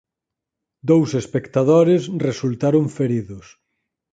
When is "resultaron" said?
2.27-2.85